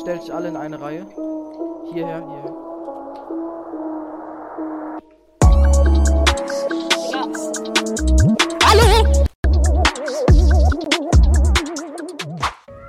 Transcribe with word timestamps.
Stellt 0.00 0.22
sich 0.22 0.32
alle 0.32 0.48
in 0.48 0.56
eine 0.56 0.80
Reihe. 0.80 1.06
Hierher, 1.92 2.22
hierher. 2.26 2.52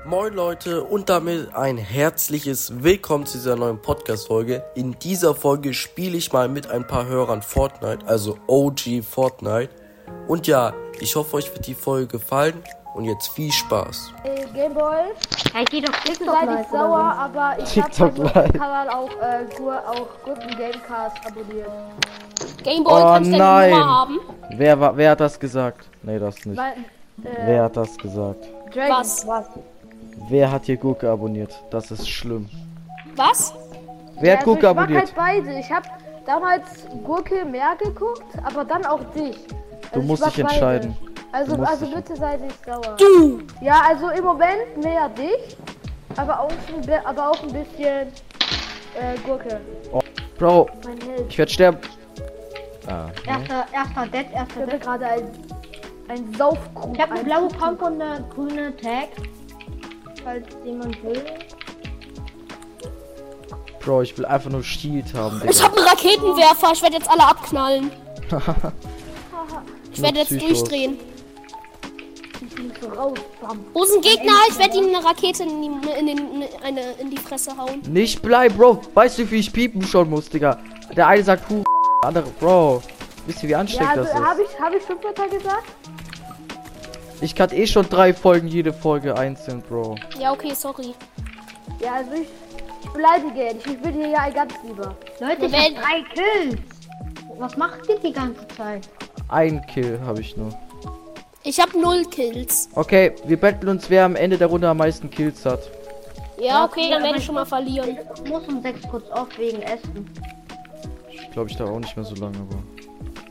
Moin 0.05 0.33
Leute 0.33 0.83
und 0.83 1.09
damit 1.09 1.53
ein 1.53 1.77
herzliches 1.77 2.83
Willkommen 2.83 3.25
zu 3.25 3.37
dieser 3.37 3.55
neuen 3.55 3.81
Podcast-Folge. 3.81 4.63
In 4.75 4.97
dieser 4.99 5.35
Folge 5.35 5.73
spiele 5.73 6.17
ich 6.17 6.33
mal 6.33 6.49
mit 6.49 6.69
ein 6.69 6.87
paar 6.87 7.05
Hörern 7.05 7.41
Fortnite, 7.41 8.05
also 8.05 8.37
OG 8.47 9.03
Fortnite. 9.03 9.69
Und 10.27 10.47
ja, 10.47 10.73
ich 10.99 11.15
hoffe 11.15 11.37
euch 11.37 11.53
wird 11.53 11.67
die 11.67 11.75
Folge 11.75 12.07
gefallen 12.07 12.63
und 12.93 13.05
jetzt 13.05 13.27
viel 13.29 13.51
Spaß. 13.51 14.11
Äh, 14.23 14.45
Gameboy, 14.53 14.95
Ja, 15.53 15.61
ich 15.61 15.65
geh 15.69 15.81
doch 15.81 15.93
TikTok 16.03 16.27
sei 16.35 16.45
live 16.45 16.57
nicht 16.59 16.71
sauer, 16.71 16.99
aber 16.99 17.55
ich 17.59 17.75
bei 17.75 17.81
live. 17.81 18.13
diesem 18.15 18.53
Kanal 18.53 18.89
auch, 18.89 19.09
äh, 19.09 19.55
Gur, 19.57 19.77
auch 19.87 20.07
guten 20.25 20.49
Gamecast 20.57 21.17
abonniert. 21.25 21.69
Gameboy, 22.63 22.93
Oh 22.93 23.05
kannst 23.13 23.31
du 23.31 23.37
deine 23.37 23.43
nein. 23.43 23.71
Nummer 23.71 23.85
haben? 23.99 24.19
Wer, 24.51 24.97
wer 24.97 25.11
hat 25.11 25.19
das 25.19 25.39
gesagt? 25.39 25.87
Nee, 26.03 26.19
das 26.19 26.45
nicht. 26.45 26.57
Weil, 26.57 26.71
äh, 26.73 27.45
Wer 27.45 27.63
hat 27.63 27.77
das 27.77 27.97
gesagt? 27.97 28.45
Dragon, 28.73 28.89
Was? 28.99 29.27
was? 29.27 29.45
Wer 30.29 30.51
hat 30.51 30.63
hier 30.65 30.77
Gurke 30.77 31.09
abonniert? 31.09 31.53
Das 31.69 31.91
ist 31.91 32.09
schlimm. 32.09 32.49
Was? 33.15 33.53
Wer 34.19 34.33
hat 34.33 34.39
also 34.39 34.51
Gurke 34.53 34.67
ich 34.69 34.75
mag 34.75 34.83
abonniert? 34.83 35.15
halt 35.15 35.15
beide. 35.45 35.59
Ich 35.59 35.71
habe 35.71 35.87
damals 36.25 36.63
Gurke 37.03 37.45
mehr 37.45 37.75
geguckt, 37.81 38.25
aber 38.43 38.65
dann 38.65 38.85
auch 38.85 38.99
dich. 39.15 39.37
Also 39.37 39.93
Du 39.93 39.99
ich 40.01 40.05
musst 40.05 40.25
dich 40.25 40.39
entscheiden. 40.39 40.95
Beide. 40.99 41.06
Also, 41.31 41.55
also 41.61 41.85
bitte 41.93 42.15
sei 42.15 42.37
nicht 42.37 42.55
sauer. 42.65 42.95
Du! 42.97 43.41
Ja, 43.61 43.81
also 43.87 44.09
im 44.09 44.23
Moment 44.23 44.77
mehr 44.81 45.09
dich, 45.09 45.57
aber 46.15 46.39
auch 46.39 46.49
ein, 46.51 47.05
aber 47.05 47.31
auch 47.31 47.43
ein 47.43 47.51
bisschen 47.51 48.07
äh, 48.95 49.17
Gurke. 49.25 49.59
Bro, 50.39 50.69
Mein 50.85 50.99
Held. 51.01 51.25
ich 51.29 51.37
werde 51.37 51.51
sterben. 51.51 51.77
Ah, 52.87 53.07
nee. 53.25 53.31
Erster, 53.31 53.65
erster 53.73 54.05
Dead, 54.07 54.25
Ich 54.29 54.35
erster 54.35 54.65
Dead. 54.67 54.81
gerade 54.81 55.05
ein, 55.05 55.31
ein 56.07 56.33
Saufkrug. 56.37 56.95
Ich 56.95 57.01
habe 57.01 57.11
eine 57.11 57.19
ein- 57.21 57.25
blaue 57.25 57.47
Pump 57.49 57.81
und 57.81 58.01
eine 58.01 58.23
grüne 58.33 58.75
Tag. 58.77 59.09
Falls 60.23 60.45
jemand 60.63 61.03
will. 61.03 61.21
Bro, 63.79 64.01
ich 64.03 64.17
will 64.17 64.25
einfach 64.25 64.49
nur 64.49 64.63
Shield 64.63 65.13
haben. 65.13 65.41
Ich 65.45 65.57
Digga. 65.57 65.63
habe 65.65 65.77
einen 65.77 65.87
Raketenwerfer, 65.87 66.71
ich 66.73 66.81
werde 66.81 66.95
jetzt 66.97 67.09
alle 67.09 67.23
abknallen. 67.27 67.91
Ich 69.93 70.03
werde 70.03 70.19
jetzt 70.19 70.31
durchdrehen. 70.31 70.99
Wo 73.73 73.83
ist 73.83 73.95
ein 73.95 74.01
Gegner? 74.01 74.33
Ich 74.49 74.59
werde 74.59 74.77
ihm 74.77 74.95
eine 74.95 75.03
Rakete 75.03 75.43
in 75.43 75.61
die, 75.61 75.89
in, 75.99 76.07
den, 76.07 76.19
eine, 76.63 76.91
in 76.99 77.09
die 77.09 77.17
Fresse 77.17 77.55
hauen. 77.57 77.81
Nicht 77.87 78.21
bleib, 78.21 78.55
Bro. 78.55 78.81
Weißt 78.93 79.17
du, 79.19 79.29
wie 79.31 79.37
ich 79.37 79.51
piepen 79.51 79.83
schon 79.83 80.09
muss, 80.09 80.29
Digga? 80.29 80.59
Der 80.95 81.07
eine 81.07 81.23
sagt 81.23 81.49
Hu, 81.49 81.63
der 82.03 82.07
andere, 82.07 82.29
Bro. 82.39 82.81
Wisst 83.25 83.43
ihr, 83.43 83.49
wie 83.49 83.53
Ja, 83.53 83.59
anstrengend 83.59 83.97
also 83.97 84.03
das 84.03 84.19
ist? 84.19 84.25
habe 84.25 84.41
ich, 84.41 84.59
hab 84.59 84.73
ich 84.73 85.37
gesagt? 85.37 85.65
Ich 87.19 87.35
kann 87.35 87.49
eh 87.51 87.65
schon 87.65 87.89
drei 87.89 88.13
Folgen, 88.13 88.47
jede 88.47 88.71
Folge 88.71 89.17
einzeln, 89.17 89.61
Bro. 89.61 89.95
Ja, 90.19 90.31
okay, 90.31 90.53
sorry. 90.53 90.93
Ja, 91.79 91.95
also 91.95 92.11
ich, 92.13 92.27
ich 92.83 92.89
beleidige 92.91 93.49
ihn. 93.49 93.57
Ich 93.57 93.83
will 93.83 93.93
hier 93.93 94.09
ja 94.09 94.29
ganz 94.29 94.53
lieber. 94.63 94.95
Leute, 95.19 95.45
ich 95.47 95.53
hab 95.53 95.83
drei 95.83 96.03
Kills. 96.13 96.61
Was 97.39 97.57
macht 97.57 97.87
ihr 97.89 97.99
die 97.99 98.13
ganze 98.13 98.47
Zeit? 98.49 98.87
Ein 99.29 99.65
Kill 99.67 99.99
habe 100.05 100.21
ich 100.21 100.37
nur. 100.37 100.49
Ich 101.47 101.61
habe 101.61 101.79
null 101.79 102.03
Kills. 102.11 102.67
Okay, 102.75 103.13
wir 103.25 103.37
betteln 103.39 103.69
uns, 103.69 103.89
wer 103.89 104.03
am 104.03 104.17
Ende 104.17 104.37
der 104.37 104.47
Runde 104.47 104.67
am 104.67 104.75
meisten 104.75 105.09
Kills 105.09 105.45
hat. 105.45 105.61
Ja, 106.37 106.65
okay, 106.65 106.89
dann 106.89 107.01
werde 107.01 107.19
ich 107.19 107.23
schon 107.23 107.35
mal 107.35 107.45
verlieren. 107.45 107.97
Ich 108.21 108.29
muss 108.29 108.45
um 108.49 108.61
sechs 108.61 108.81
kurz 108.89 109.09
auf 109.11 109.29
wegen 109.37 109.61
Essen. 109.61 110.09
Ich 111.09 111.31
glaube, 111.31 111.49
ich 111.49 111.55
da 111.55 111.63
auch 111.63 111.79
nicht 111.79 111.95
mehr 111.95 112.05
so 112.05 112.15
lange, 112.15 112.37
aber. 112.37 112.61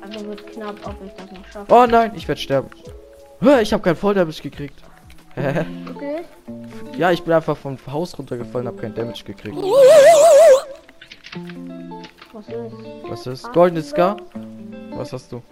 Also 0.00 0.27
wird 0.27 0.47
knapp, 0.50 0.77
ob 0.87 0.94
ich 1.04 1.12
das 1.12 1.31
noch 1.31 1.47
schaffe. 1.53 1.75
Oh 1.75 1.84
nein, 1.87 2.12
ich 2.16 2.27
werde 2.27 2.41
sterben. 2.41 2.71
Ich 3.60 3.72
habe 3.75 3.82
kein 3.82 3.97
Volldamage 3.97 4.41
gekriegt. 4.41 4.81
Hä? 5.34 5.66
Okay? 5.94 6.25
ja, 6.97 7.10
ich 7.10 7.22
bin 7.22 7.34
einfach 7.34 7.59
vom 7.59 7.77
Haus 7.87 8.19
runtergefallen, 8.19 8.66
habe 8.66 8.78
kein 8.78 8.94
Damage 8.94 9.25
gekriegt. 9.27 9.59
Was 12.33 12.48
ist? 12.48 13.10
Was 13.10 13.27
ist? 13.27 13.53
Golden 13.53 13.83
Scar? 13.83 14.16
Was 14.93 15.12
hast 15.12 15.33
du? 15.33 15.43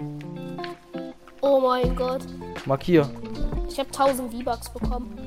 Oh 1.42 1.60
mein 1.60 1.94
Gott. 1.94 2.22
Markier. 2.66 3.08
Ich 3.69 3.78
habe 3.78 3.88
1000 3.91 4.32
V-Bucks 4.32 4.69
bekommen. 4.70 5.19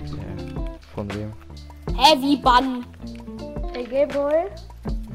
Ja, 0.00 0.64
von 0.94 1.14
wem? 1.14 1.32
Wie 2.20 2.36
Bann? 2.36 2.84
Hey 3.72 3.84
Gameboy, 3.84 4.32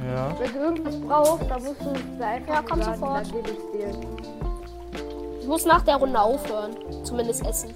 Ja. 0.05 0.33
wenn 0.39 0.53
du 0.53 0.59
irgendwas 0.59 0.95
brauchst, 1.01 1.49
dann 1.49 1.63
musst 1.63 1.81
du 1.81 1.89
es 1.91 2.21
einfach 2.21 2.53
Ja, 2.53 2.61
komm 2.67 2.81
sagen, 2.81 2.99
sofort. 2.99 3.25
dann 3.25 3.31
gebe 3.31 3.49
ich 3.51 3.71
dir. 3.79 3.91
Ich 5.41 5.47
muss 5.47 5.65
nach 5.65 5.81
der 5.81 5.97
Runde 5.97 6.19
aufhören. 6.19 6.71
Zumindest 7.03 7.45
essen. 7.45 7.73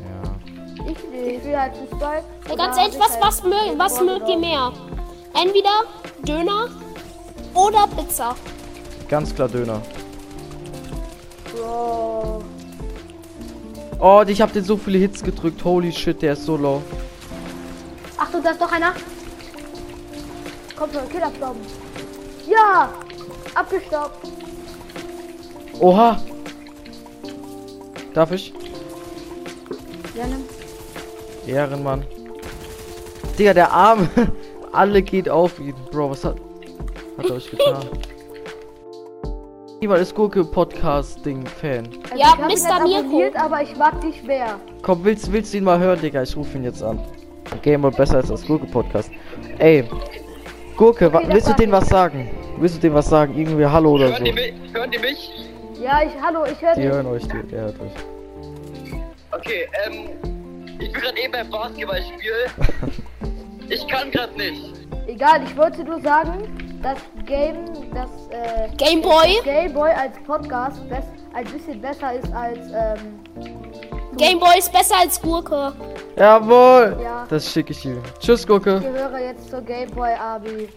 Ja. 0.00 0.86
Ich 0.88 1.44
will 1.44 1.58
halt 1.58 1.72
Fußball. 1.76 2.22
Ja, 2.48 2.54
ganz 2.56 2.76
ehrlich, 2.76 2.98
was, 2.98 3.18
was, 3.20 3.42
halt 3.42 3.52
mö 3.52 3.78
was 3.78 4.00
mögt 4.00 4.28
ihr 4.28 4.38
mehr? 4.38 4.72
Entweder 5.34 5.70
Döner 6.22 6.68
oder 7.54 7.86
Pizza. 7.96 8.34
Ganz 9.08 9.34
klar 9.34 9.48
Döner. 9.48 9.80
Bro. 11.52 12.33
Oh, 14.06 14.22
ich 14.26 14.42
habe 14.42 14.52
den 14.52 14.62
so 14.62 14.76
viele 14.76 14.98
Hits 14.98 15.22
gedrückt. 15.22 15.64
Holy 15.64 15.90
shit, 15.90 16.20
der 16.20 16.34
ist 16.34 16.44
so 16.44 16.58
low. 16.58 16.82
Achtung, 18.18 18.42
da 18.42 18.50
ist 18.50 18.60
doch 18.60 18.70
einer. 18.70 18.92
Komm 20.76 20.92
schon, 20.92 21.08
Killerflom. 21.08 21.56
Ja! 22.46 22.92
Abgestoppt. 23.54 24.28
Oha. 25.80 26.22
Darf 28.12 28.30
ich? 28.32 28.52
Ja, 30.14 30.26
nimm. 30.26 30.44
Ehrenmann. 31.46 32.04
Digga, 33.38 33.54
der 33.54 33.72
Arme. 33.72 34.06
Alle 34.72 35.00
geht 35.00 35.30
auf 35.30 35.58
ihn. 35.58 35.74
Bro, 35.90 36.10
was 36.10 36.24
hat, 36.24 36.36
hat 37.16 37.24
er 37.24 37.36
euch 37.36 37.50
getan? 37.50 37.88
Niemand 39.80 40.00
ist 40.00 40.14
Gurke 40.14 40.44
Podcast-Ding-Fan. 40.44 41.88
Also 42.10 42.16
Ja, 42.16 42.34
Mr. 42.36 42.82
Mirko. 42.86 43.38
aber 43.38 43.62
ich 43.62 43.76
mag 43.76 44.00
dich 44.00 44.22
mehr. 44.22 44.58
Komm, 44.82 45.04
willst, 45.04 45.30
willst 45.32 45.52
du 45.52 45.58
ihn 45.58 45.64
mal 45.64 45.78
hören, 45.78 46.00
Digga? 46.00 46.22
Ich 46.22 46.34
rufe 46.36 46.56
ihn 46.56 46.64
jetzt 46.64 46.82
an. 46.82 46.98
Gameboy 47.62 47.90
besser 47.90 48.16
als 48.16 48.28
das 48.28 48.46
Gurke-Podcast. 48.46 49.10
Ey, 49.58 49.84
Gurke, 50.76 51.06
Okay, 51.12 51.26
willst 51.28 51.48
du 51.48 51.52
denen 51.54 51.72
was 51.72 51.88
sagen? 51.88 52.30
Willst 52.58 52.76
du 52.76 52.80
denen 52.80 52.94
was 52.94 53.08
sagen? 53.08 53.36
Irgendwie 53.36 53.66
Hallo 53.66 53.92
oder 53.92 54.08
so? 54.08 54.12
Hören 54.14 54.24
die, 54.24 54.32
mich? 54.32 54.54
Hören 54.72 54.90
die 54.90 54.98
mich? 54.98 55.30
Ja, 55.80 56.00
ich, 56.02 56.12
hallo, 56.22 56.44
ich 56.50 56.60
höre 56.62 56.74
Die 56.74 56.80
dich. 56.82 56.90
hören 56.90 57.06
euch, 57.06 57.22
die, 57.28 57.56
hört 57.56 57.74
euch. 57.80 57.92
Okay, 59.32 59.68
ähm, 59.86 60.08
ich 60.80 60.92
bin 60.92 61.02
gerade 61.02 61.18
eben 61.20 61.32
beim 61.32 61.50
Basketballspiel. 61.50 62.32
Ich 63.70 63.88
kann 63.88 64.10
gerade 64.10 64.34
nicht. 64.36 64.74
Egal, 65.06 65.40
ich 65.42 65.56
wollte 65.56 65.84
nur 65.84 65.98
sagen, 66.02 66.42
dass 66.84 66.98
Game, 67.26 67.56
dass 67.94 68.10
äh, 68.30 68.68
Gameboy? 68.76 69.40
Gameboy 69.44 69.90
als 69.90 70.16
Podcast 70.24 70.88
best, 70.88 71.08
ein 71.34 71.44
bisschen 71.46 71.80
besser 71.80 72.12
ist 72.14 72.32
als 72.32 72.58
ähm, 72.72 73.20
Gameboy 74.16 74.58
ist 74.58 74.70
besser 74.72 74.94
als 75.00 75.20
Gurke. 75.20 75.72
Jawohl! 76.16 76.96
Ja. 77.02 77.26
Das 77.28 77.50
schicke 77.52 77.72
ich 77.72 77.84
ihm. 77.84 77.98
Tschüss, 78.20 78.46
Gurke. 78.46 78.76
ich 78.76 78.82
gehöre 78.92 79.18
jetzt 79.18 79.50
zur 79.50 79.60
Gameboy 79.62 80.12
Abi. 80.14 80.68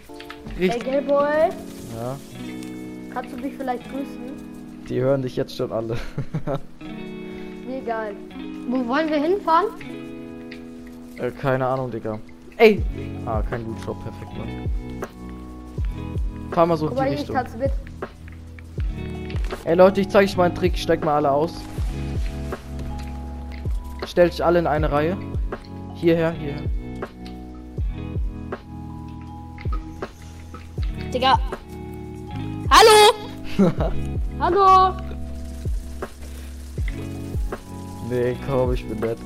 Hey 0.57 0.67
Richtig. 0.69 0.85
Gameboy, 0.85 1.49
Ja, 1.95 2.15
kannst 3.13 3.33
du 3.33 3.37
mich 3.37 3.53
vielleicht 3.55 3.83
grüßen? 3.91 4.85
die 4.89 5.01
hören 5.01 5.21
dich 5.21 5.35
jetzt 5.35 5.55
schon 5.55 5.71
alle. 5.71 5.97
Mir 7.67 7.77
egal. 7.83 8.13
Wo 8.69 8.87
wollen 8.87 9.09
wir 9.09 9.17
hinfahren? 9.17 9.67
äh, 11.19 11.29
keine 11.31 11.67
Ahnung, 11.67 11.91
Digga. 11.91 12.17
Ey! 12.55 12.81
Ah, 13.25 13.41
kein 13.49 13.65
Loot-Shop, 13.65 13.97
perfekt, 14.01 14.37
Mann. 14.37 14.69
Fahr 16.51 16.65
mal 16.65 16.77
so 16.77 16.87
in 16.87 16.95
Guck 16.95 17.03
die 17.03 17.09
mal, 17.09 17.13
ich 17.13 17.19
Richtung. 17.21 17.37
Ey 19.65 19.75
Leute, 19.75 20.01
ich 20.01 20.09
zeige 20.09 20.25
euch 20.25 20.37
mal 20.37 20.45
einen 20.45 20.55
Trick. 20.55 20.77
Steigt 20.77 21.03
mal 21.03 21.15
alle 21.17 21.31
aus. 21.31 21.61
Stellt 24.05 24.33
euch 24.33 24.43
alle 24.43 24.59
in 24.59 24.67
eine 24.67 24.91
Reihe. 24.91 25.17
Hierher, 25.95 26.31
hierher. 26.31 26.61
Digga. 31.13 31.39
Hallo? 32.69 33.13
Hallo! 34.39 34.93
Nee, 38.09 38.35
komm, 38.47 38.73
ich 38.73 38.87
bin 38.87 38.99
nett. 38.99 39.17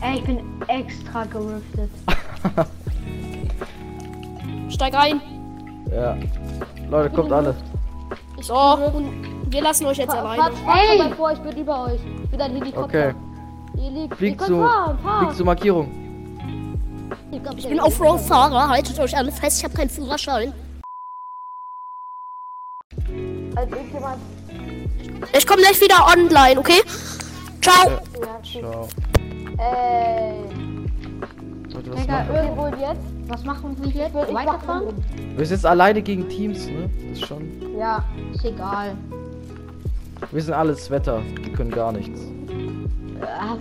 Ey, 0.00 0.18
ich 0.18 0.24
bin 0.24 0.40
extra 0.68 1.24
geriftet. 1.24 1.90
Steig 4.68 4.94
rein. 4.94 5.20
Ja. 5.90 6.16
Leute, 6.90 7.14
kommt 7.14 7.32
alle. 7.32 7.54
So, 8.40 8.54
und 8.54 9.50
wir 9.50 9.62
lassen 9.62 9.86
euch 9.86 9.98
jetzt 9.98 10.12
Fahr, 10.12 10.24
alleine. 10.24 10.42
fahrt, 10.42 10.54
fahrt 10.58 10.78
Ey! 10.90 10.98
mal 10.98 11.14
vor, 11.14 11.32
ich 11.32 11.38
bin 11.38 11.56
über 11.56 11.84
euch. 11.84 12.00
Ich 12.24 12.30
bin 12.30 12.40
ein 12.40 12.52
Helikopter. 12.52 12.84
Okay. 12.84 13.14
Ihr 13.76 13.90
liegt. 13.90 14.14
Flieg 14.16 14.32
ihr 14.32 14.36
könnt 14.36 14.48
zu, 14.48 14.62
fahren, 14.62 14.98
fahren. 14.98 15.26
flieg 15.26 15.36
zur 15.36 15.46
Markierung. 15.46 16.06
Ich 17.56 17.68
bin 17.68 17.80
Offroad-Fahrer, 17.80 18.68
haltet 18.68 18.98
euch 18.98 19.16
alle 19.16 19.30
fest, 19.30 19.58
ich 19.58 19.64
habe 19.64 19.74
keinen 19.74 19.90
Führerschein. 19.90 20.52
Als 23.54 23.70
irgendjemand. 23.70 24.18
Ich 25.36 25.46
komme 25.46 25.62
gleich 25.62 25.80
wieder 25.80 26.06
online, 26.06 26.58
okay? 26.60 26.82
Ciao. 27.60 27.90
Ja. 27.90 28.60
Ciao. 28.60 28.88
Ey. 29.58 30.34
Digga, 31.68 32.24
machen 32.24 32.34
Irgendwo 32.34 32.66
jetzt? 32.68 33.00
Was 33.28 33.44
machen 33.44 33.76
wir 33.80 33.90
jetzt? 33.90 34.14
Ich 34.28 34.34
Weiterfahren? 34.34 35.04
Wir? 35.36 35.40
Wir 35.40 35.46
sind 35.46 35.56
jetzt 35.56 35.66
alleine 35.66 36.02
gegen 36.02 36.28
Teams, 36.28 36.66
ne? 36.66 36.88
Das 37.10 37.18
ist 37.18 37.26
schon. 37.26 37.42
Ja, 37.78 38.04
ist 38.32 38.44
egal. 38.44 38.96
Wir 40.32 40.42
sind 40.42 40.54
alles 40.54 40.90
Wetter. 40.90 41.22
Die 41.44 41.52
können 41.52 41.70
gar 41.70 41.92
nichts. 41.92 42.20
Ah, 43.22 43.56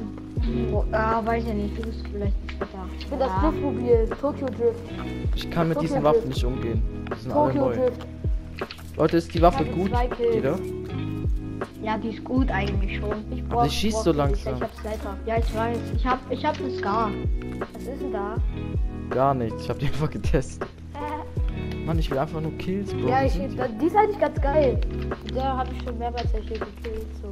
wo- 0.72 0.86
ah, 0.92 1.22
weiß 1.25 1.44
ja 1.48 1.54
nicht. 1.54 1.77
Du 1.77 1.83
bist 1.83 2.00
vielleicht 2.12 2.36
das 2.48 2.60
Wetter. 2.62 2.86
Ich 3.00 3.07
bin 3.07 3.19
das. 3.19 3.31
Driftmobil. 3.42 4.10
Tokyo 4.22 4.45
Drift. 4.48 4.80
Ich 5.36 5.51
kann 5.51 5.68
mit 5.68 5.75
Tokyo 5.77 5.88
diesen 5.89 6.04
Drift. 6.04 6.16
Waffen 6.18 6.30
nicht 6.30 6.44
umgehen. 6.45 6.81
Die 7.16 7.22
sind 7.22 7.31
alle 7.31 7.48
Tokyo 7.54 7.66
neu. 7.66 7.75
Drift. 7.75 8.07
Leute, 8.98 9.18
ist 9.18 9.33
die 9.33 9.42
Waffe 9.42 9.66
gut? 9.66 9.89
zwei 9.89 10.07
Kills. 10.07 10.36
Jeder? 10.36 10.60
Ja, 11.83 11.98
die 11.98 12.10
ist 12.10 12.24
gut 12.24 12.50
eigentlich 12.50 12.98
schon. 12.98 13.13
Ich 13.31 13.44
Aber 13.50 13.66
sie 13.66 13.69
schießt 13.75 14.04
so 14.04 14.12
langsam. 14.12 14.56
Ich 14.56 14.62
hab 14.62 14.75
Sniper. 14.75 15.18
Ja, 15.25 15.38
ich 15.38 15.56
weiß. 15.56 15.77
Ich 15.95 16.06
hab, 16.06 16.19
ich 16.31 16.45
hab 16.45 16.57
das 16.57 16.77
Scar. 16.77 17.12
Was 17.74 17.81
ist 17.83 18.01
denn 18.01 18.12
da? 18.13 18.36
Gar 19.10 19.33
nichts. 19.33 19.63
Ich 19.63 19.69
hab 19.69 19.77
die 19.80 19.88
einfach 19.88 20.10
getestet. 20.10 20.68
Mann, 21.86 22.00
ich 22.00 22.10
will 22.10 22.18
einfach 22.18 22.42
nur 22.42 22.52
Kills, 22.58 22.92
Bro. 22.94 23.10
ja, 23.10 23.24
ich, 23.26 23.34
da- 23.56 23.68
die 23.68 23.86
ist 23.86 23.96
eigentlich 23.96 24.20
ganz 24.20 24.42
geil. 24.42 24.80
Der 25.36 25.44
habe 25.58 25.70
ich 25.76 25.84
schon 25.84 25.98
mehrmals 25.98 26.34
erstellt 26.34 26.62
gekillt. 26.84 27.06
So. 27.22 27.30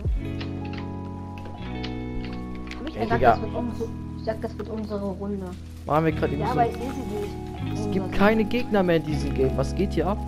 Hab 2.79 2.87
ich 2.87 2.95
Ey, 2.95 3.03
gesagt, 3.03 3.23
das 3.23 3.41
wird 3.41 3.55
unsere, 3.55 3.89
ich 4.17 4.23
sag, 4.23 4.41
das 4.41 4.57
wird 4.57 4.69
unsere 4.69 5.05
Runde. 5.11 5.45
Machen 5.85 6.05
wir 6.05 6.11
gerade 6.11 6.35
Ja, 6.35 6.45
so. 6.47 6.51
aber 6.51 6.67
ich 6.67 6.73
sehe 6.73 6.81
sie 6.91 7.69
nicht. 7.71 7.79
Es 7.79 7.91
gibt 7.91 8.11
keine 8.11 8.43
Gegner 8.43 8.83
mehr 8.83 8.97
in 8.97 9.05
diesem 9.05 9.33
Game. 9.33 9.57
Was 9.57 9.73
geht 9.75 9.93
hier 9.93 10.07
ab? 10.07 10.19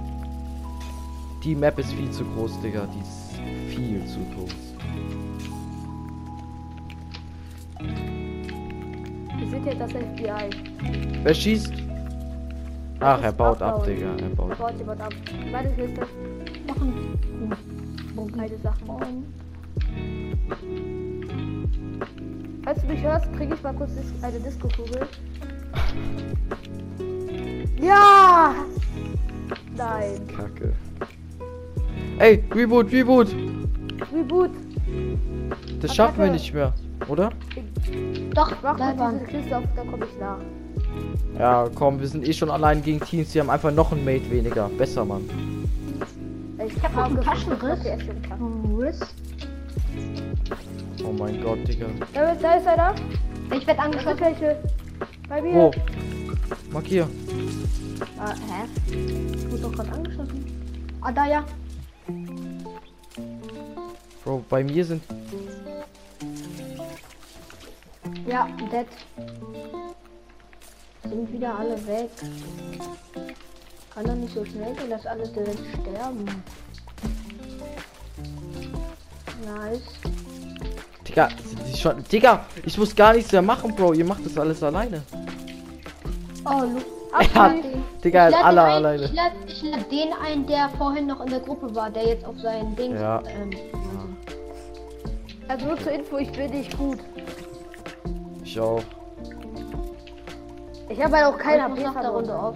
Die 1.43 1.53
Map 1.53 1.77
ist 1.77 1.93
viel 1.93 2.09
zu 2.09 2.23
groß, 2.25 2.59
Digga. 2.61 2.87
Die 2.95 3.01
ist 3.01 3.75
viel 3.75 4.03
zu 4.07 4.19
groß. 4.35 4.51
Wir 9.37 9.47
sind 9.49 9.65
jetzt 9.65 9.79
das 9.81 9.91
FBI. 9.91 10.49
Wer 11.23 11.33
schießt? 11.33 11.73
Ach, 13.07 13.21
er 13.21 13.31
baut 13.31 13.61
ab, 13.61 13.73
abbauen. 13.75 13.85
Digga. 13.85 14.15
Er 14.17 14.29
baut. 14.35 14.57
baut 14.57 14.77
jemand 14.79 14.99
ab. 15.01 15.13
Meine 15.51 15.69
Kiste. 15.69 16.01
Machen. 16.67 18.33
Keine 18.35 18.57
Sachen. 18.57 19.25
Falls 22.63 22.81
du 22.81 22.87
mich 22.87 23.03
hörst, 23.03 23.31
kriege 23.33 23.53
ich 23.53 23.61
mal 23.61 23.73
kurz 23.75 23.91
dis- 23.93 24.23
eine 24.23 24.39
Disco-Kugel. 24.39 25.07
Ja! 27.79 28.55
Nein. 29.77 30.27
Kacke. 30.35 30.73
Ey, 32.17 32.43
Reboot, 32.53 32.91
Reboot. 32.91 33.27
Reboot. 34.11 34.49
Das 35.81 35.95
schaffen 35.95 36.23
wir 36.23 36.31
nicht 36.31 36.51
mehr, 36.55 36.73
oder? 37.07 37.29
Doch, 38.33 38.51
Mach 38.63 38.77
mal 38.79 39.13
diese 39.13 39.25
Kiste 39.25 39.57
auf, 39.57 39.63
dann 39.75 39.91
komme 39.91 40.05
ich 40.05 40.19
nach. 40.19 40.39
Ja, 41.37 41.67
komm, 41.75 41.99
wir 41.99 42.07
sind 42.07 42.27
eh 42.27 42.33
schon 42.33 42.49
allein 42.49 42.81
gegen 42.81 42.99
Teams. 43.01 43.31
Die 43.31 43.39
haben 43.39 43.49
einfach 43.49 43.71
noch 43.71 43.91
ein 43.91 44.03
Mate 44.05 44.29
weniger. 44.31 44.69
Besser, 44.77 45.03
Mann. 45.05 45.23
Ich 46.65 46.81
hab 46.81 46.95
noch 46.95 47.05
einen 47.05 47.21
Taschenriss. 47.21 47.79
Okay. 47.81 47.97
Riss. 48.79 48.99
Oh 51.03 51.11
mein 51.11 51.41
Gott, 51.41 51.67
Digga. 51.67 51.87
Da, 52.13 52.31
ist- 52.31 52.41
da 52.43 52.53
ist 52.55 52.67
einer. 52.67 52.95
Ich 53.55 53.67
werd 53.67 53.77
Da 53.77 53.83
angeschossen. 53.83 54.19
welche. 54.21 54.57
Bei 55.27 55.41
mir. 55.41 55.53
Wo? 55.53 55.71
Markier. 56.71 57.07
Ah, 58.17 58.33
hä? 58.33 58.95
Ich 59.35 59.51
wurde 59.51 59.61
doch 59.63 59.71
gerade 59.73 59.91
angeschossen. 59.91 60.45
Ah, 61.01 61.11
da 61.11 61.27
ja. 61.27 61.43
Bro, 64.23 64.43
bei 64.49 64.63
mir 64.63 64.83
sind. 64.85 65.03
Ja, 68.27 68.47
dead. 68.71 68.87
Sind 71.09 71.31
wieder 71.31 71.57
alle 71.59 71.75
weg. 71.87 72.09
Kann 73.93 74.05
doch 74.05 74.15
nicht 74.15 74.33
so 74.33 74.43
schnell 74.43 74.73
gehen, 74.73 74.89
dass 74.89 75.05
alle 75.05 75.27
direkt 75.27 75.59
sterben. 75.81 76.25
Nice. 79.45 79.81
Digga, 81.07 81.29
die 81.71 81.77
schon. 81.77 82.03
Digga, 82.11 82.45
ich 82.65 82.77
muss 82.77 82.95
gar 82.95 83.13
nichts 83.13 83.31
mehr 83.31 83.41
machen, 83.41 83.75
Bro. 83.75 83.93
Ihr 83.93 84.05
macht 84.05 84.25
das 84.25 84.37
alles 84.37 84.61
alleine. 84.63 85.03
Oh, 86.45 86.61
Lu 86.63 86.79
hat, 87.33 87.53
Digga, 88.03 88.27
Ich 88.29 88.35
lad 88.35 88.43
alle 88.43 88.61
ein- 88.63 88.71
alleine. 88.73 89.03
Ich 89.05 89.13
lade 89.13 89.35
ich 89.47 89.61
lad 89.63 89.91
den 89.91 90.09
ein, 90.21 90.45
der 90.47 90.69
vorhin 90.77 91.07
noch 91.07 91.21
in 91.21 91.29
der 91.29 91.39
Gruppe 91.39 91.73
war, 91.75 91.89
der 91.89 92.05
jetzt 92.07 92.25
auf 92.25 92.37
sein 92.39 92.75
Ding. 92.75 92.93
Ja. 92.95 93.21
Ähm, 93.27 93.51
Also 95.47 95.65
nur 95.67 95.79
zur 95.79 95.91
Info, 95.93 96.17
ich 96.17 96.31
bin 96.31 96.49
nicht 96.51 96.75
gut. 96.77 96.97
Ich 98.43 98.59
auch. 98.59 98.81
Ich 100.89 101.01
habe 101.03 101.15
halt 101.15 101.25
auch 101.25 101.37
kein 101.37 101.59
ich 101.59 101.67
muss 101.69 101.79
HP 101.79 101.83
nach 101.95 102.01
der 102.01 102.09
Runde 102.11 102.37
auf. 102.39 102.55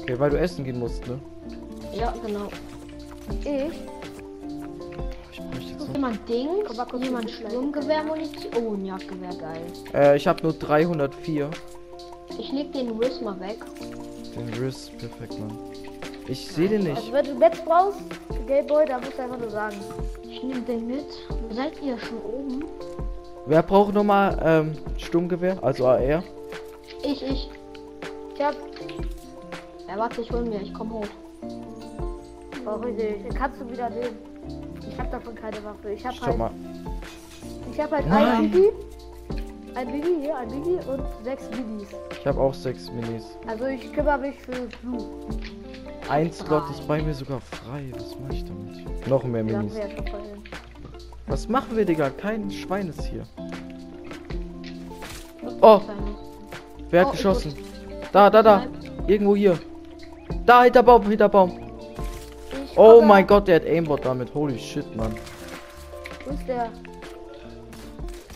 Okay, 0.00 0.18
weil 0.18 0.30
du 0.30 0.38
essen 0.38 0.64
gehen 0.64 0.78
musst, 0.78 1.06
ne? 1.06 1.18
Ja, 1.92 2.12
genau. 2.24 2.46
Ich? 3.44 3.80
Ich 5.32 5.40
bräuchte 5.40 5.74
noch. 5.84 5.94
jemand 5.94 6.28
Dings? 6.28 6.64
Komm 6.66 6.76
mal 6.76 6.86
kurz 6.86 7.04
Jemand. 7.04 7.30
Sturmgewehrmunition? 7.30 8.52
Oh, 8.56 8.74
ein 8.74 8.86
Jagdgewehr, 8.86 9.34
geil. 9.40 9.62
Äh, 9.92 10.16
ich 10.16 10.26
habe 10.26 10.42
nur 10.42 10.52
304. 10.52 11.50
Ich 12.38 12.52
leg 12.52 12.72
den 12.72 12.90
Riss 12.98 13.20
mal 13.20 13.38
weg. 13.40 13.58
Den 14.36 14.48
Riss, 14.62 14.90
perfekt, 14.98 15.38
Mann. 15.38 15.58
Ich 16.28 16.46
sehe 16.46 16.68
den 16.68 16.86
Also 16.86 17.00
nicht. 17.00 17.12
wenn 17.12 17.24
du 17.26 17.34
Netz 17.34 17.58
brauchst, 17.64 17.98
Gameboy, 18.46 18.86
da 18.86 18.98
musst 18.98 19.18
du 19.18 19.22
einfach 19.22 19.38
nur 19.38 19.50
sagen. 19.50 19.76
Ich 20.22 20.42
nehme 20.42 20.60
den 20.62 20.86
mit. 20.86 21.06
Seid 21.50 21.72
ihr 21.82 21.98
schon 21.98 22.18
oben? 22.22 22.64
Wer 23.46 23.62
braucht 23.62 23.94
nochmal 23.94 24.38
ähm, 24.44 24.76
Sturmgewehr? 24.96 25.58
Also 25.62 25.86
AR? 25.88 26.22
Ich, 27.02 27.22
ich. 27.22 27.50
Ich 28.34 28.42
hab, 28.42 28.54
Ja, 29.88 29.96
warte, 29.98 30.20
ich 30.22 30.30
hol 30.30 30.42
mir. 30.44 30.60
Ich 30.62 30.72
komm 30.74 30.92
hoch. 30.92 31.06
brauch 32.64 32.84
ich 32.86 32.94
nicht. 32.96 33.34
Kannst 33.34 33.60
du 33.60 33.70
wieder 33.70 33.90
nehmen. 33.90 34.16
Ich 34.88 34.98
hab 34.98 35.10
davon 35.10 35.34
keine 35.34 35.62
Waffe. 35.64 35.92
Ich 35.92 36.04
hab 36.06 36.14
Schau 36.14 36.26
halt, 36.26 36.38
mal. 36.38 36.50
ich 37.72 37.80
hab 37.80 37.90
halt 37.90 38.06
ein 38.10 38.50
Biggie, 38.50 38.70
ein 39.74 39.86
Biggie 39.92 40.20
hier, 40.22 40.36
ein 40.36 40.48
Biggie 40.48 40.78
und 40.90 41.02
sechs 41.24 41.48
Biggies. 41.48 41.88
Ich 42.18 42.26
habe 42.26 42.40
auch 42.40 42.54
sechs 42.54 42.90
Minis. 42.90 43.24
Also 43.46 43.66
ich 43.66 43.92
kümmere 43.92 44.18
mich 44.18 44.36
für 44.40 44.68
Blue. 44.82 45.06
Ein 46.08 46.32
Slot 46.32 46.68
ist 46.70 46.86
bei 46.88 47.00
mir 47.02 47.14
sogar 47.14 47.40
frei. 47.40 47.84
Was 47.94 48.18
mache 48.18 48.32
ich 48.34 48.44
damit? 48.44 49.06
Noch 49.08 49.22
mehr 49.24 49.44
Minis. 49.44 49.76
ja. 49.76 49.84
Was 51.28 51.46
machen 51.48 51.76
wir, 51.76 51.84
Digga? 51.84 52.10
Kein 52.10 52.50
Schwein 52.50 52.88
ist 52.88 53.04
hier. 53.04 53.24
Oh, 55.62 55.80
wer 56.90 57.00
hat 57.02 57.08
Oh, 57.08 57.12
geschossen? 57.12 57.54
Da, 58.12 58.30
da, 58.30 58.42
da. 58.42 58.66
Irgendwo 59.06 59.36
hier. 59.36 59.58
Da, 60.46 60.64
hinter 60.64 60.82
Baum, 60.82 61.02
hinter 61.08 61.28
Baum. 61.28 61.58
Ich 62.64 62.76
Oh 62.78 63.00
mein 63.02 63.26
Gott, 63.26 63.48
der 63.48 63.56
hat 63.56 63.66
Aimbot 63.66 64.04
damit. 64.04 64.32
Holy 64.34 64.58
shit, 64.58 64.94
Mann. 64.96 65.14
Wo 66.24 66.34
ist 66.34 66.46
der? 66.46 66.70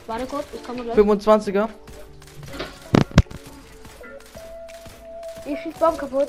Warte 0.06 0.26
kurz, 0.26 0.44
ich 0.52 0.62
komme 0.64 0.82
gleich. 0.82 0.96
25er. 0.96 1.68
Ich 5.46 5.58
schieß 5.60 5.74
Baum 5.78 5.96
kaputt. 5.96 6.28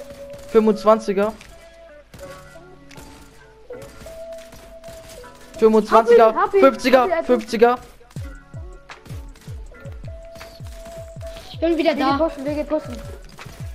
25er. 0.53 1.31
25er, 5.59 5.91
Hab 5.91 6.11
ihn, 6.11 6.21
hab 6.21 6.53
ihn, 6.53 6.63
50er, 6.65 6.97
hab 6.97 7.07
ihn 7.07 7.13
einfach. 7.13 7.33
50er. 7.33 7.77
Ich 11.55 11.59
bin 11.61 11.77
wieder 11.77 11.89
Wir 11.91 11.95
gehen 11.95 12.17
da. 12.17 12.17
pushen, 12.17 12.45
wir 12.45 12.53
gehen 12.53 12.67
pushen. 12.67 12.95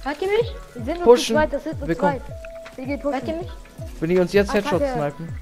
Hört 0.05 0.23
ihr 0.23 0.29
mich? 0.29 0.55
Wir 0.75 0.85
sind 0.85 0.97
nur 0.97 1.05
Pushen. 1.05 1.27
zu 1.27 1.33
zweit, 1.35 1.53
das 1.53 1.65
sind 1.65 1.79
nur 1.79 1.89
Wir 1.89 1.95
kommen. 1.95 2.21
zwei. 2.21 2.77
Wir 2.77 2.87
gehen 2.87 3.03
Hört 3.03 3.15
ihr 3.15 3.21
pushen. 3.21 3.39
mich? 3.39 3.51
Wenn 4.01 4.11
die 4.11 4.19
uns 4.19 4.33
jetzt 4.33 4.51
Ah, 4.51 4.55
Headshot 4.55 4.83
snipen. 4.95 5.39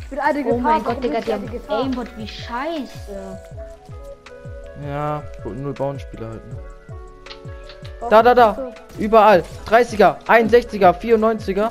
Ich 0.00 0.08
bin 0.08 0.18
eine 0.18 0.40
Oh 0.40 0.42
Gefahr. 0.44 0.58
mein 0.60 0.84
Gott, 0.84 1.04
Digga, 1.04 1.20
Gefahr? 1.20 1.78
Aimbot, 1.82 2.08
wie 2.16 2.26
scheiße. 2.28 3.38
Ja, 4.88 5.22
null 5.44 5.72
Bauernspieler 5.74 6.28
halt. 6.28 6.46
Ne? 6.46 6.56
Warum 8.00 8.10
Da, 8.10 8.22
da, 8.22 8.34
da. 8.34 8.72
Überall. 8.98 9.44
30er, 9.68 10.16
61er, 10.26 10.92
94er. 10.92 11.70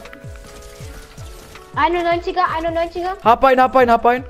91er, 1.75 2.43
91er. 2.61 3.23
Hab 3.23 3.43
ein, 3.45 3.59
hab 3.61 3.75
ein, 3.75 3.89
hab 3.91 4.05
ein. 4.05 4.23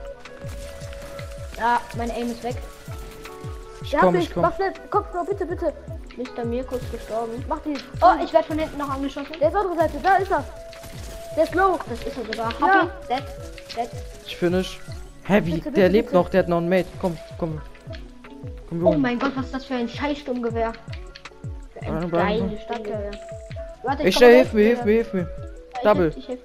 Ja, 1.58 1.82
mein 1.98 2.10
Aim 2.12 2.32
ist 2.32 2.44
weg. 2.44 2.56
Ich 3.82 3.92
Ja, 3.92 4.00
komm, 4.02 4.14
hab 4.14 4.16
ich 4.22 4.28
ich. 4.28 4.34
komm. 4.34 4.42
Mach 4.44 4.56
schnell. 4.56 4.74
Komm, 4.90 5.04
Bro, 5.12 5.24
bitte, 5.26 5.46
bitte. 5.46 5.74
Mr. 6.18 6.46
Mirko 6.46 6.76
ist 6.76 6.92
gestorben. 6.92 7.44
Mach 7.48 7.60
die. 7.60 7.76
Oh, 8.02 8.24
ich 8.24 8.34
werde 8.34 8.48
von 8.48 8.60
hinten 8.60 8.78
noch 8.78 8.90
angeschossen. 8.90 9.34
Der 9.40 9.50
ist 9.50 9.56
andere 9.56 9.76
Seite. 9.78 9.94
Da 10.04 10.16
ist 10.18 10.32
er. 10.32 10.44
Der 11.36 11.44
ist 11.44 11.56
low. 11.56 11.80
Das 11.90 12.00
ist 12.04 12.18
er 12.18 12.26
sogar. 12.26 12.52
Ja. 12.60 12.68
Hab 12.68 12.84
ihn. 12.84 12.90
Dead. 13.10 13.24
Dead. 13.78 13.90
Ich 14.26 14.36
finish. 14.38 14.80
Hä, 15.26 15.42
wie? 15.46 15.52
Bitte, 15.52 15.64
bitte, 15.66 15.72
der 15.72 15.90
lebt 15.90 16.08
bitte. 16.10 16.18
noch, 16.18 16.30
der 16.30 16.40
hat 16.42 16.50
noch 16.50 16.58
einen 16.58 16.70
Mate. 16.70 16.88
Komm, 17.00 17.18
komm. 17.38 17.62
Komm, 18.68 18.86
Oh 18.86 18.94
mein 18.94 19.18
Gott, 19.18 19.32
was 19.36 19.46
ist 19.46 19.54
das 19.56 19.66
für 19.66 19.76
ein 19.76 19.88
Scheißsturmgewehr? 19.90 20.74
Warte, 21.82 22.12
warte. 22.12 24.04
Ja. 24.04 24.08
Ich 24.08 24.16
komm 24.16 24.20
schnell, 24.20 24.36
hilf 24.36 24.54
mir, 24.54 24.64
hilf 24.66 24.84
mir, 24.86 24.92
hilf 24.94 25.14
mir. 25.14 25.28
Ich 25.76 25.80
Double. 25.84 26.04
helf- 26.12 26.18
Ich 26.18 26.28
helf. 26.28 26.40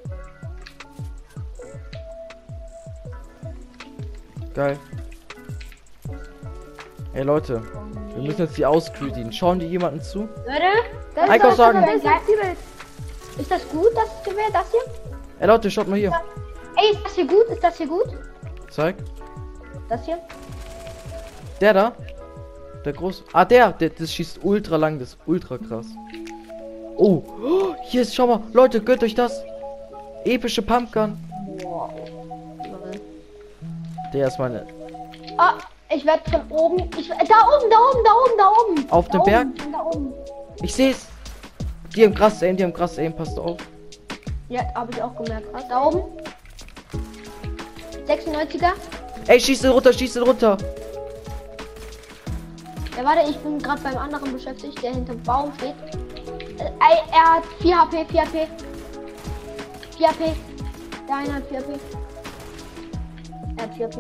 Geil. 4.55 4.79
Ey 7.15 7.23
Leute, 7.23 7.63
wir 8.15 8.23
müssen 8.23 8.43
jetzt 8.43 8.57
die 8.57 8.67
auscreeten. 8.67 9.33
Schauen 9.33 9.61
die 9.61 9.67
jemanden 9.67 10.01
zu? 10.03 10.21
Leute, 10.47 10.63
Da 11.15 11.25
ist 11.27 11.45
das- 13.51 13.69
gut, 13.69 13.89
das 13.95 14.23
Gewehr, 14.25 14.47
das 14.53 14.71
hier? 14.71 14.81
Ey 15.41 15.47
Leute, 15.47 15.71
schaut 15.71 15.89
mal 15.89 15.99
hier. 15.99 16.13
Ey, 16.77 16.93
ist 16.93 17.05
das 17.05 17.15
hier 17.15 17.27
gut? 17.27 17.45
Ist 17.51 17.63
das 17.63 17.77
hier 17.77 17.87
gut? 17.87 18.07
Zeig. 18.71 18.97
Das 19.89 20.05
hier? 20.05 20.19
Der 21.61 21.73
da? 21.73 21.93
Der 22.85 22.93
groß. 22.93 23.23
Ah, 23.33 23.45
der, 23.45 23.73
der, 23.73 23.91
das 23.91 24.13
schießt 24.13 24.41
ultra 24.43 24.77
lang, 24.77 24.99
das 24.99 25.11
ist 25.11 25.19
ultra 25.27 25.59
krass. 25.59 25.87
Oh, 26.97 27.23
oh, 27.43 27.75
hier 27.85 28.03
ist, 28.03 28.15
schau 28.15 28.27
mal, 28.27 28.41
Leute, 28.53 28.81
gönnt 28.81 29.03
euch 29.03 29.15
das. 29.15 29.43
Epische 30.25 30.63
Pumpgun. 30.63 31.17
Der 34.13 34.29
ist 34.29 34.39
meine. 34.39 34.67
Ah, 35.39 35.55
ich 35.91 36.05
werde 36.05 36.31
von 36.31 36.43
oben. 36.51 36.91
Ich, 36.99 37.09
da 37.09 37.15
oben, 37.15 37.71
da 37.71 37.77
oben, 37.77 38.05
da 38.05 38.13
oben, 38.13 38.39
da 38.39 38.51
oben. 38.51 38.91
Auf 38.91 39.09
dem 39.09 39.23
Berg? 39.23 39.49
Da 39.73 39.85
oben. 39.85 40.13
Ich 40.63 40.75
seh's. 40.75 41.07
Die 41.95 42.05
haben 42.05 42.15
krass 42.15 42.43
Aim, 42.43 42.57
die 42.57 42.65
haben 42.65 42.73
krass 42.73 42.99
Aim, 42.99 43.15
passt 43.15 43.39
auf. 43.39 43.59
Ja, 44.49 44.63
habe 44.75 44.93
ich 44.93 45.03
auch 45.03 45.15
gemerkt. 45.17 45.47
Was? 45.53 45.69
Da 45.69 45.85
oben. 45.87 46.03
96er. 48.07 48.73
Ey, 49.27 49.41
schieß 49.41 49.65
ihn 49.65 49.71
runter, 49.71 49.93
schieß 49.93 50.17
ihn 50.17 50.23
runter. 50.23 50.57
Ja, 52.97 53.05
warte, 53.05 53.29
ich 53.29 53.37
bin 53.39 53.59
gerade 53.59 53.81
beim 53.83 53.97
anderen 53.97 54.33
beschäftigt, 54.33 54.83
der 54.83 54.93
hinterm 54.93 55.23
Baum 55.23 55.53
steht. 55.59 55.75
Äh, 56.59 56.65
ey, 56.65 56.99
er 57.13 57.37
hat 57.37 57.45
4 57.61 57.81
HP, 57.81 58.05
4 58.11 58.21
HP. 58.21 58.47
4 59.97 60.09
HP. 60.09 60.33
Der 61.09 61.17
eine 61.17 61.35
hat 61.35 61.47
4 61.49 61.59
HP. 61.59 61.73
Er 63.57 63.63
hat 63.65 63.75
4 63.75 63.87
HP. 63.87 63.99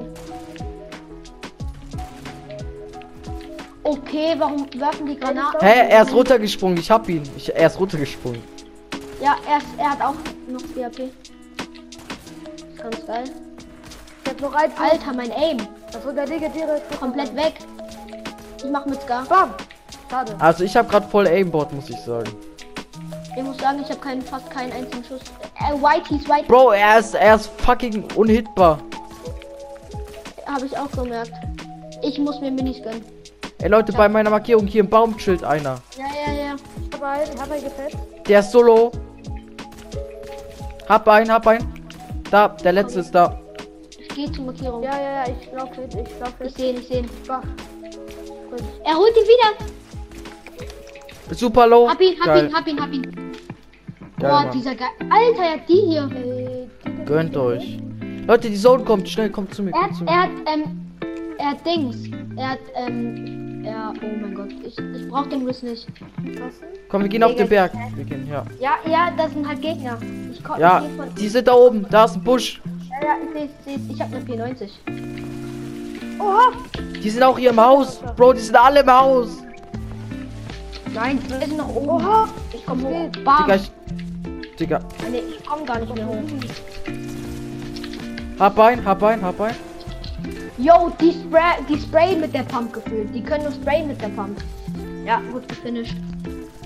Okay, 3.84 4.34
warum 4.38 4.66
werfen 4.80 5.06
die 5.06 5.18
Granaten? 5.18 5.60
Hä, 5.60 5.88
er 5.90 6.02
ist 6.02 6.12
runtergesprungen, 6.12 6.78
ich 6.78 6.90
hab 6.90 7.06
ihn. 7.08 7.22
Ich, 7.36 7.54
er 7.54 7.66
ist 7.66 7.78
runtergesprungen. 7.78 8.42
Ja, 9.22 9.36
er, 9.46 9.58
ist, 9.58 9.66
er 9.76 9.90
hat 9.90 10.00
auch 10.00 10.14
noch 10.48 10.60
4 10.74 10.86
HP. 10.86 11.02
Ist 11.04 12.82
ganz 12.82 13.06
geil. 13.06 13.24
Ich 14.24 14.30
hab 14.30 14.40
noch 14.40 14.54
ein 14.54 14.70
Ziel. 14.70 14.86
Alter, 14.90 15.12
mein 15.14 15.30
Aim. 15.32 15.58
Das 15.92 16.04
wird 16.04 16.16
der 16.16 16.26
Tiere. 16.26 16.80
Komplett 16.98 17.36
weg. 17.36 17.54
Ich 18.58 18.70
mach 18.70 18.86
mit 18.86 19.00
Scar. 19.02 19.24
Bam. 19.26 19.50
Schade. 20.10 20.34
Also 20.38 20.64
ich 20.64 20.74
hab 20.76 20.90
grad 20.90 21.10
voll 21.10 21.26
Aimbot, 21.26 21.72
muss 21.72 21.90
ich 21.90 21.98
sagen. 22.00 22.30
Ich 23.36 23.42
muss 23.42 23.58
sagen, 23.58 23.80
ich 23.82 23.88
habe 23.88 24.00
keinen, 24.00 24.22
fast 24.22 24.48
keinen 24.50 24.72
einzigen 24.72 25.04
Schuss. 25.04 25.20
Äh, 25.58 25.74
Whitey's 25.74 26.28
White 26.28 26.46
Bro, 26.46 26.72
er 26.72 27.00
ist, 27.00 27.14
er 27.14 27.34
ist 27.34 27.50
fucking 27.60 28.04
unhittbar. 28.14 28.78
habe 30.46 30.66
ich 30.66 30.78
auch 30.78 30.90
gemerkt. 30.92 31.32
Ich 32.02 32.18
muss 32.18 32.40
mir 32.40 32.50
Minis 32.50 32.82
gönnen. 32.82 33.13
Ey 33.64 33.70
Leute, 33.70 33.92
bei 33.94 34.10
meiner 34.10 34.28
Markierung 34.28 34.66
hier 34.66 34.82
im 34.82 34.90
Baum 34.90 35.16
chillt 35.16 35.42
einer. 35.42 35.80
Ja, 35.96 36.04
ja, 36.04 36.32
ja. 36.48 36.54
Ich 36.54 37.00
hab 37.00 37.02
einen, 37.02 37.22
ich 37.34 37.40
hab 37.40 37.50
einen 37.50 37.64
gefällt. 37.64 37.96
Der 38.28 38.40
ist 38.40 38.52
solo. 38.52 38.92
Hab 40.86 41.08
einen, 41.08 41.32
hab 41.32 41.46
einen. 41.46 41.66
Da, 42.30 42.48
der 42.48 42.72
letzte 42.72 43.00
ist 43.00 43.14
da. 43.14 43.40
Ich 43.98 44.08
gehe 44.08 44.30
zur 44.30 44.44
Markierung. 44.44 44.82
Ja, 44.82 44.90
ja, 45.00 45.12
ja, 45.14 45.24
ich 45.32 45.50
lauf 45.50 45.74
hin, 45.74 45.88
ich 45.88 45.96
lauf 46.20 46.36
hin. 46.36 46.46
Ich 46.46 46.52
sehe 46.52 46.72
ihn, 46.72 46.76
ich 46.76 46.86
sehe 46.88 46.98
ihn. 46.98 47.08
Er 48.84 48.94
holt 48.96 49.16
ihn 49.16 49.24
wieder. 49.24 49.54
Super 51.34 51.66
low. 51.66 51.88
Hab 51.88 51.98
ihn, 52.02 52.18
hab 52.20 52.26
Geil. 52.26 52.44
ihn, 52.48 52.54
hab 52.54 52.66
ihn, 52.68 52.78
hab 52.82 52.92
ihn. 52.92 53.02
Geil, 53.12 53.24
Boah, 54.18 54.28
Mann. 54.42 54.50
dieser 54.50 54.74
geil. 54.74 54.88
Alter, 55.08 55.42
er 55.42 55.52
hat 55.52 55.66
die 55.70 55.80
hier. 55.86 56.10
Gönnt 57.06 57.34
euch. 57.34 57.78
Leute, 58.26 58.50
die 58.50 58.56
Zone 58.58 58.84
kommt. 58.84 59.08
Schnell, 59.08 59.30
kommt 59.30 59.54
zu 59.54 59.62
mir. 59.62 59.70
Er 59.70 59.84
hat, 59.84 59.86
Kommt 59.86 59.96
zu 60.00 60.04
mir. 60.04 60.10
er 60.10 60.20
hat, 60.20 60.30
ähm, 60.52 60.90
er 61.38 61.46
hat 61.46 61.64
Dings. 61.64 61.96
Er 62.36 62.50
hat, 62.50 62.58
ähm, 62.74 63.40
ja, 63.64 63.92
oh 64.02 64.06
mein 64.20 64.34
Gott. 64.34 64.50
Ich, 64.64 64.78
ich 64.78 65.08
brauch 65.08 65.26
den 65.26 65.46
Riss 65.46 65.62
nicht. 65.62 65.86
Komm, 66.88 67.02
wir 67.02 67.08
gehen 67.08 67.22
auf 67.22 67.34
den 67.34 67.48
Berg. 67.48 67.72
Wir 67.94 68.04
gehen, 68.04 68.28
ja. 68.28 68.44
Ja, 68.60 68.72
ja, 68.86 69.10
das 69.16 69.32
sind 69.32 69.46
halt 69.46 69.60
Gegner. 69.60 69.98
Ich 70.32 70.42
komm, 70.42 70.58
Ja, 70.60 70.84
ich 70.84 70.96
von, 70.96 71.14
die 71.14 71.28
sind 71.28 71.48
da 71.48 71.52
oben. 71.54 71.86
Da 71.90 72.04
ist 72.04 72.16
ein 72.16 72.22
Busch. 72.24 72.60
ja, 72.90 73.06
ja, 73.06 73.16
ich 73.24 73.50
seh's, 73.64 73.80
seh's. 73.86 73.94
Ich 73.94 74.00
hab 74.00 74.12
eine 74.12 74.24
490. 74.24 74.80
Oha. 76.20 76.52
Die 77.02 77.10
sind 77.10 77.22
auch 77.22 77.38
hier 77.38 77.50
im 77.50 77.60
Haus. 77.60 78.00
Bro, 78.16 78.34
die 78.34 78.40
sind 78.40 78.56
alle 78.56 78.80
im 78.80 78.90
Haus. 78.90 79.42
Nein, 80.94 81.18
die 81.24 81.44
sind 81.46 81.56
noch 81.56 81.74
oben. 81.74 81.88
Oha. 81.88 82.28
Ich 82.52 82.64
komm 82.64 82.84
hoch. 82.84 83.10
Bam. 83.24 83.44
Digga, 83.44 83.54
ich. 83.56 83.72
Digga. 84.58 84.78
Nee, 85.10 85.22
ich 85.28 85.44
komm 85.44 85.66
gar 85.66 85.80
nicht 85.80 85.94
mehr 85.94 86.06
hoch. 86.06 86.22
Hab 88.38 88.58
ein, 88.58 88.84
hab 88.84 89.02
ein, 89.02 89.22
hab 89.22 89.40
ein. 89.40 89.54
Yo, 90.56 90.92
die, 91.00 91.10
spray, 91.10 91.64
die 91.68 91.76
sprayen 91.76 92.20
mit 92.20 92.32
der 92.32 92.44
Pump 92.44 92.72
gefühlt. 92.72 93.12
Die 93.12 93.20
können 93.20 93.42
nur 93.42 93.52
sprayen 93.52 93.88
mit 93.88 94.00
der 94.00 94.08
Pump. 94.10 94.40
Ja, 95.04 95.20
gut 95.32 95.48
gefinisht. 95.48 95.96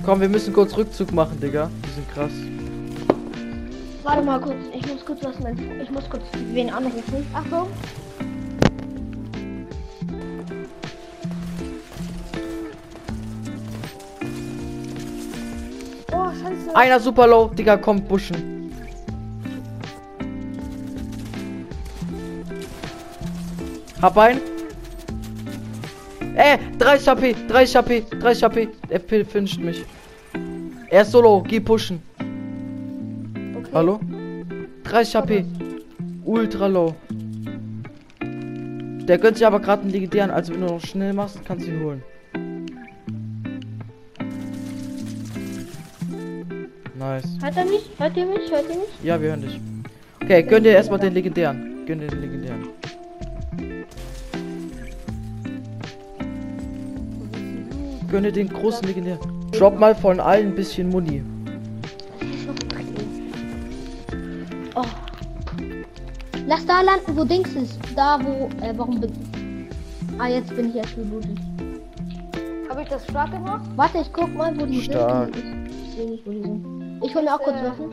Komm, 0.05 0.21
wir 0.21 0.29
müssen 0.29 0.53
kurz 0.53 0.77
Rückzug 0.77 1.11
machen, 1.13 1.41
Digga. 1.41 1.71
Die 1.87 1.91
sind 1.91 2.13
krass. 2.13 2.31
Warte 4.03 4.23
mal 4.23 4.41
kurz. 4.41 4.57
Ich 4.75 4.87
muss 4.87 5.05
kurz 5.05 5.25
was 5.25 5.39
mein, 5.41 5.57
Ich 5.83 5.91
muss 5.91 6.09
kurz 6.11 6.23
wen 6.53 6.69
anrufen. 6.69 7.27
Achtung. 7.33 7.69
Oh, 16.13 16.31
scheiße. 16.31 16.77
Einer 16.77 17.01
super 17.01 17.27
low. 17.27 17.49
Digga, 17.49 17.79
kommt 17.79 18.07
Buschen. 18.07 18.58
Hab 24.03 24.17
ein. 24.19 24.41
Äh, 26.37 26.59
30 26.79 27.09
HP, 27.09 27.35
30 27.49 27.77
HP, 27.77 28.05
30 28.21 28.43
HP. 28.45 28.69
Er 28.89 29.01
fi- 29.01 29.25
finisht 29.25 29.59
mich. 29.61 29.85
Er 30.89 31.03
ist 31.03 31.11
solo, 31.11 31.43
geh 31.43 31.59
pushen. 31.61 32.01
Okay. 33.57 33.69
Hallo? 33.75 34.01
30 34.85 35.17
HP. 35.17 35.45
Ultra 36.25 36.67
low. 36.69 36.95
Der 38.21 39.19
gönnt 39.19 39.39
sich 39.39 39.47
aber 39.47 39.59
gerade 39.61 39.83
einen 39.83 39.91
legendären, 39.91 40.31
also 40.31 40.53
wenn 40.53 40.61
du 40.61 40.67
noch 40.67 40.81
schnell 40.81 41.13
machst, 41.15 41.41
kannst 41.45 41.67
du 41.67 41.71
ihn 41.73 41.83
holen. 41.83 42.03
Nice. 46.99 47.25
Hört 47.41 47.57
er 47.57 47.65
mich? 47.65 47.91
Hört 47.97 48.17
ihr 48.17 48.27
mich? 48.27 48.51
Hört 48.51 48.65
ihr 48.69 48.77
mich? 48.77 48.89
Ja, 49.03 49.21
wir 49.21 49.31
hören 49.31 49.43
dich. 49.43 49.61
Okay, 50.23 50.43
gönn 50.43 50.63
dir 50.63 50.73
erstmal 50.73 50.99
den 51.01 51.15
legendären. 51.15 51.85
Gönn 51.87 52.01
dir 52.01 52.09
den 52.09 52.21
legendären. 52.21 52.69
Gönn 58.11 58.23
dir 58.25 58.33
den 58.33 58.49
großen 58.49 58.87
legendären. 58.87 59.21
Drop 59.53 59.79
mal 59.79 59.95
von 59.95 60.19
allen 60.19 60.49
ein 60.49 60.55
bisschen 60.55 60.89
Muni. 60.89 61.23
Oh. 64.75 64.83
Lass 66.47 66.65
da 66.65 66.81
landen, 66.81 67.17
wo 67.17 67.25
Dings 67.25 67.55
ist. 67.55 67.79
Da, 67.95 68.19
wo. 68.23 68.49
Äh, 68.65 68.73
warum 68.77 69.01
bin. 69.01 69.69
Ah, 70.19 70.29
jetzt 70.29 70.55
bin 70.57 70.71
ich 70.71 70.77
erst 70.77 70.97
rebootet. 70.97 71.37
Habe 72.71 72.83
ich 72.83 72.89
das 72.89 73.05
stark 73.05 73.31
gemacht? 73.31 73.65
Warte, 73.77 73.99
ich 73.99 74.13
guck 74.13 74.35
mal, 74.35 74.59
wo 74.59 74.65
die 74.65 74.81
Stark. 74.83 75.35
sind. 75.35 75.69
Ich 75.69 75.95
sehe 75.95 76.11
nicht, 76.11 76.27
wo 76.27 76.31
die 76.31 76.43
sind. 76.43 77.01
Ich 77.05 77.15
hol 77.15 77.23
mir 77.23 77.35
auch 77.35 77.41
kurz 77.41 77.57
Äh. 77.57 77.65
Waffen. 77.65 77.93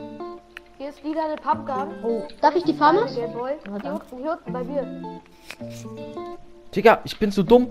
Hier 0.77 0.89
ist 0.89 1.03
wieder 1.03 1.25
eine 1.25 1.35
Pumpgun. 1.35 1.87
Oh. 2.03 2.23
Darf 2.41 2.55
ich 2.55 2.63
die 2.63 2.73
Farmers? 2.73 3.13
Hier 3.15 3.27
unten, 3.27 4.17
hier 4.21 4.31
unten 4.31 4.53
bei 4.53 4.63
mir. 4.63 5.21
Digga, 6.75 6.99
ich 7.03 7.17
bin 7.17 7.31
zu 7.31 7.43
dumm. 7.43 7.67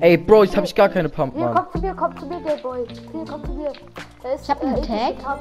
Ey, 0.00 0.16
Bro, 0.16 0.44
jetzt 0.44 0.56
habe 0.56 0.66
ich 0.66 0.74
gar 0.74 0.88
keine 0.88 1.08
Pump, 1.08 1.34
Hier, 1.34 1.44
Mann. 1.44 1.54
komm 1.54 1.80
zu 1.80 1.86
mir, 1.86 1.94
komm 1.94 2.16
zu 2.18 2.26
mir, 2.26 2.40
der 2.40 2.56
Boy. 2.56 2.86
Hier, 2.88 3.24
komm 3.28 3.44
zu 3.44 3.52
mir. 3.52 3.72
Da 4.22 4.32
ist, 4.32 4.44
Ich 4.44 4.50
hab 4.50 4.62
einen 4.62 4.74
epische 4.76 4.88
Tag. 4.92 5.18
Pump. 5.22 5.40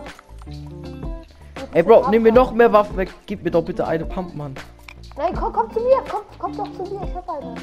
Ey, 1.73 1.83
Bro, 1.83 2.09
nimm 2.09 2.23
mir 2.23 2.31
noch 2.33 2.51
mehr 2.51 2.71
Waffen 2.71 2.97
weg. 2.97 3.09
Gib 3.25 3.43
mir 3.43 3.51
doch 3.51 3.63
bitte 3.63 3.87
eine 3.87 4.05
Pump, 4.05 4.35
Mann. 4.35 4.55
Nein, 5.17 5.33
komm, 5.39 5.53
komm 5.53 5.71
zu 5.71 5.79
mir. 5.79 5.97
Komm, 6.09 6.21
komm 6.37 6.57
doch 6.57 6.71
zu 6.73 6.93
mir. 6.93 7.01
Ich 7.07 7.15
hab 7.15 7.29
eine. 7.29 7.55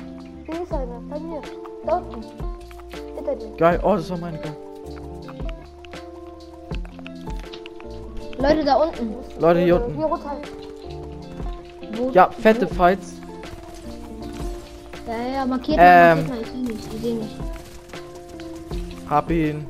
Hier 0.46 0.62
ist 0.62 0.72
eine. 0.72 1.00
Bei 1.10 1.18
mir. 1.20 1.40
Da 1.86 1.96
unten. 1.96 2.24
Hinter 3.16 3.36
dir. 3.36 3.56
Geil. 3.56 3.80
Oh, 3.82 3.94
das 3.94 4.10
war 4.10 4.18
meine 4.18 4.38
geil. 4.38 4.56
Leute, 8.38 8.64
da 8.64 8.74
unten. 8.76 9.14
Leute, 9.40 9.58
hier 9.60 9.66
Hier 9.66 9.84
unten. 9.86 10.02
runter. 10.02 10.30
Wo? 11.96 12.10
Ja, 12.10 12.30
fette 12.30 12.66
Fights. 12.66 13.14
Ja, 15.08 15.26
ja, 15.36 15.46
markiert 15.46 15.78
Ähm. 15.80 16.26
mal, 16.26 16.28
markiert 16.28 16.28
mal. 16.28 16.40
Ich 16.42 16.48
sehe 16.48 16.62
nicht, 16.62 16.94
ich 16.94 17.00
sehe 17.00 17.14
nicht. 17.14 17.36
Hab 19.08 19.30
ihn. 19.30 19.66